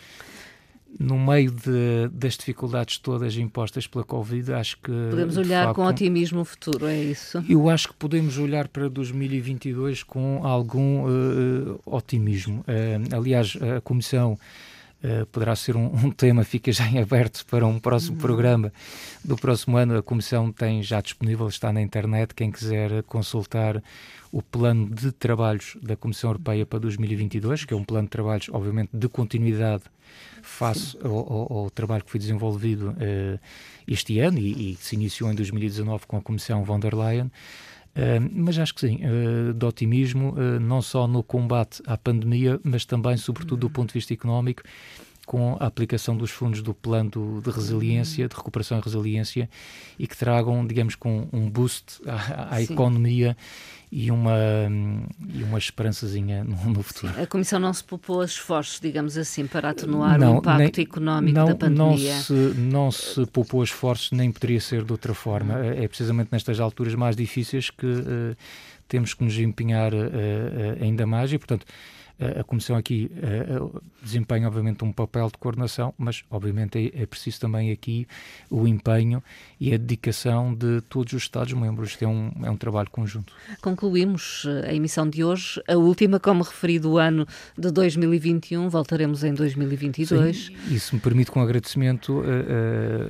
No 0.98 1.18
meio 1.18 1.50
de, 1.50 2.08
das 2.10 2.38
dificuldades 2.38 2.96
todas 2.96 3.36
impostas 3.36 3.86
pela 3.86 4.02
Covid, 4.02 4.54
acho 4.54 4.78
que. 4.78 4.90
Podemos 5.10 5.36
olhar 5.36 5.66
facto, 5.66 5.76
com 5.76 5.84
otimismo 5.84 6.40
o 6.40 6.44
futuro, 6.46 6.86
é 6.86 6.98
isso? 6.98 7.44
Eu 7.46 7.68
acho 7.68 7.88
que 7.88 7.94
podemos 7.94 8.38
olhar 8.38 8.66
para 8.68 8.88
2022 8.88 10.02
com 10.02 10.40
algum 10.42 11.04
otimismo. 11.84 12.64
aliás, 13.12 13.58
a 13.76 13.82
Comissão 13.82 14.38
Uh, 15.02 15.24
poderá 15.26 15.54
ser 15.54 15.76
um, 15.76 15.86
um, 15.86 16.10
tema, 16.10 16.42
fica 16.42 16.72
já 16.72 16.84
em 16.88 16.98
aberto 16.98 17.46
para 17.46 17.64
um 17.64 17.78
próximo 17.78 18.16
uhum. 18.16 18.20
programa 18.20 18.72
do 19.24 19.36
próximo 19.36 19.76
ano. 19.76 19.96
A 19.96 20.02
Comissão 20.02 20.50
tem 20.50 20.82
já 20.82 21.00
disponível, 21.00 21.46
está 21.46 21.72
na 21.72 21.80
internet, 21.80 22.34
quem 22.34 22.50
quiser 22.50 23.04
consultar 23.04 23.80
o 24.32 24.42
plano 24.42 24.90
de 24.90 25.12
trabalhos 25.12 25.76
da 25.80 25.96
Comissão 25.96 26.30
Europeia 26.30 26.66
para 26.66 26.80
2022, 26.80 27.64
que 27.64 27.72
é 27.72 27.76
um 27.76 27.84
plano 27.84 28.06
de 28.06 28.10
trabalhos, 28.10 28.48
obviamente, 28.50 28.90
de 28.92 29.08
continuidade 29.08 29.84
face 30.42 30.96
ao, 31.02 31.12
ao, 31.12 31.52
ao, 31.52 31.70
trabalho 31.70 32.04
que 32.04 32.10
foi 32.10 32.20
desenvolvido 32.20 32.90
uh, 32.90 33.38
este 33.86 34.18
ano 34.18 34.38
e, 34.38 34.72
e 34.72 34.76
se 34.76 34.94
iniciou 34.96 35.30
em 35.30 35.34
2019 35.34 36.06
com 36.06 36.16
a 36.16 36.22
Comissão 36.22 36.64
von 36.64 36.80
der 36.80 36.94
Leyen. 36.94 37.30
Uh, 37.98 38.30
mas 38.32 38.56
acho 38.56 38.72
que 38.76 38.80
sim, 38.80 39.00
uh, 39.04 39.52
de 39.52 39.66
otimismo, 39.66 40.30
uh, 40.30 40.60
não 40.60 40.80
só 40.80 41.08
no 41.08 41.20
combate 41.20 41.82
à 41.84 41.98
pandemia, 41.98 42.60
mas 42.62 42.84
também, 42.84 43.16
sobretudo, 43.16 43.62
do 43.62 43.70
ponto 43.70 43.88
de 43.88 43.94
vista 43.94 44.14
económico, 44.14 44.62
com 45.28 45.58
a 45.60 45.66
aplicação 45.66 46.16
dos 46.16 46.30
fundos 46.30 46.62
do 46.62 46.72
plano 46.72 47.42
de 47.44 47.50
resiliência, 47.50 48.26
de 48.26 48.34
recuperação 48.34 48.78
e 48.78 48.80
resiliência, 48.80 49.46
e 49.98 50.06
que 50.06 50.16
tragam, 50.16 50.66
digamos, 50.66 50.94
com 50.94 51.28
um 51.30 51.50
boost 51.50 52.00
à, 52.06 52.54
à 52.54 52.62
economia 52.62 53.36
e 53.92 54.10
uma, 54.10 54.38
e 55.28 55.42
uma 55.42 55.58
esperançazinha 55.58 56.42
no, 56.42 56.56
no 56.70 56.82
futuro. 56.82 57.12
Sim, 57.12 57.20
a 57.20 57.26
Comissão 57.26 57.60
não 57.60 57.74
se 57.74 57.84
poupou 57.84 58.24
esforços, 58.24 58.80
digamos 58.80 59.18
assim, 59.18 59.46
para 59.46 59.68
atenuar 59.68 60.18
não, 60.18 60.36
o 60.36 60.38
impacto 60.38 60.76
nem, 60.78 60.86
económico 60.86 61.38
não, 61.38 61.46
da 61.46 61.54
pandemia? 61.54 62.14
Não 62.14 62.22
se, 62.22 62.32
não 62.32 62.90
se 62.90 63.26
poupou 63.26 63.62
esforços, 63.62 64.10
nem 64.12 64.32
poderia 64.32 64.62
ser 64.62 64.82
de 64.82 64.92
outra 64.92 65.12
forma. 65.12 65.56
Hum. 65.56 65.72
É 65.76 65.86
precisamente 65.86 66.30
nestas 66.32 66.58
alturas 66.58 66.94
mais 66.94 67.14
difíceis 67.14 67.68
que 67.68 67.84
uh, 67.86 68.34
temos 68.88 69.12
que 69.12 69.22
nos 69.22 69.38
empenhar 69.38 69.92
uh, 69.92 69.98
uh, 69.98 70.82
ainda 70.82 71.06
mais 71.06 71.30
e, 71.34 71.36
portanto, 71.36 71.66
a 72.18 72.44
Comissão 72.44 72.76
aqui 72.76 73.10
desempenha, 74.02 74.46
obviamente, 74.46 74.84
um 74.84 74.92
papel 74.92 75.28
de 75.28 75.38
coordenação, 75.38 75.94
mas, 75.98 76.24
obviamente, 76.30 76.78
é, 76.78 77.02
é, 77.02 77.06
preciso 77.06 77.40
também 77.40 77.70
aqui 77.70 78.06
o 78.50 78.66
empenho 78.66 79.22
e 79.60 79.74
a 79.74 79.76
dedicação 79.76 80.54
de 80.54 80.80
todos 80.82 81.12
os 81.12 81.22
Estados-membros. 81.22 81.90
Isto 81.90 82.04
é 82.04 82.08
um, 82.08 82.32
é 82.42 82.50
um 82.50 82.56
trabalho 82.56 82.90
conjunto. 82.90 83.32
Concluímos 83.60 84.44
eh, 84.46 84.70
a 84.70 84.74
emissão 84.74 85.08
de 85.08 85.24
hoje, 85.24 85.60
a 85.68 85.76
última, 85.76 86.20
como 86.20 86.42
referi, 86.42 86.78
do 86.78 86.96
ano 86.96 87.26
de 87.56 87.70
2021. 87.70 88.68
Voltaremos 88.68 89.24
em 89.24 89.34
2022. 89.34 90.46
Sim, 90.46 90.74
isso 90.74 90.94
me 90.94 91.00
permite, 91.00 91.30
com 91.30 91.40
agradecimento 91.40 92.12
uh, 92.12 92.22
uh, 92.22 92.24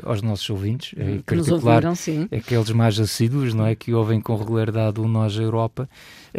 aos 0.05 0.23
nossos 0.23 0.49
ouvintes, 0.51 0.95
em 0.99 1.21
que 1.21 1.35
nos 1.35 1.49
ouviram, 1.49 1.95
sim. 1.95 2.29
aqueles 2.33 2.71
mais 2.71 2.99
assíduos, 2.99 3.55
não 3.55 3.67
é, 3.67 3.75
que 3.75 3.93
ouvem 3.93 4.21
com 4.21 4.37
regularidade 4.37 5.01
o 5.01 5.07
Nós 5.07 5.37
Europa, 5.37 5.89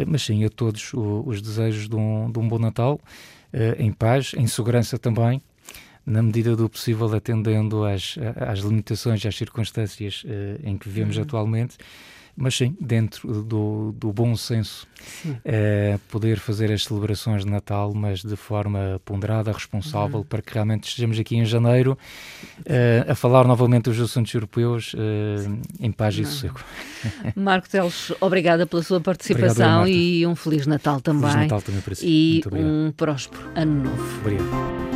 mas 0.06 0.22
sim 0.22 0.44
a 0.44 0.48
todos 0.48 0.92
os 0.94 1.40
desejos 1.42 1.88
de 1.88 1.96
um, 1.96 2.30
de 2.30 2.38
um 2.38 2.48
bom 2.48 2.58
Natal, 2.58 3.00
eh, 3.52 3.76
em 3.78 3.92
paz, 3.92 4.32
em 4.36 4.46
segurança 4.46 4.98
também, 4.98 5.40
na 6.04 6.22
medida 6.22 6.56
do 6.56 6.68
possível 6.68 7.12
atendendo 7.14 7.84
às, 7.84 8.16
às 8.36 8.60
limitações 8.60 9.24
e 9.24 9.28
às 9.28 9.36
circunstâncias 9.36 10.22
eh, 10.26 10.58
em 10.64 10.76
que 10.76 10.88
vivemos 10.88 11.16
uhum. 11.16 11.22
atualmente 11.22 11.76
mas 12.36 12.54
sim, 12.56 12.76
dentro 12.80 13.42
do, 13.42 13.92
do 13.92 14.12
bom 14.12 14.36
senso, 14.36 14.86
é, 15.44 15.98
poder 16.08 16.38
fazer 16.38 16.70
as 16.72 16.84
celebrações 16.84 17.44
de 17.44 17.50
Natal, 17.50 17.92
mas 17.94 18.22
de 18.22 18.36
forma 18.36 19.00
ponderada, 19.04 19.52
responsável, 19.52 20.18
uhum. 20.18 20.24
para 20.24 20.42
que 20.42 20.52
realmente 20.54 20.88
estejamos 20.88 21.18
aqui 21.18 21.36
em 21.36 21.44
janeiro 21.44 21.96
é, 22.64 23.04
a 23.08 23.14
falar 23.14 23.46
novamente 23.46 23.84
dos 23.84 24.00
assuntos 24.00 24.32
europeus 24.32 24.94
é, 24.96 25.84
em 25.86 25.92
paz 25.92 26.16
e 26.16 26.24
sossego. 26.24 26.60
Marco 27.34 27.68
Teles, 27.68 28.12
obrigada 28.20 28.66
pela 28.66 28.82
sua 28.82 29.00
participação 29.00 29.80
Obrigado, 29.80 29.88
e 29.88 30.26
um 30.26 30.34
Feliz 30.34 30.66
Natal 30.66 31.00
também. 31.00 31.30
Feliz 31.30 31.42
Natal 31.42 31.62
também 31.62 31.80
para 31.80 31.94
si. 31.94 32.06
E 32.06 32.42
um 32.52 32.92
próspero 32.92 33.42
ano 33.54 33.84
novo. 33.84 34.20
Obrigado. 34.20 34.89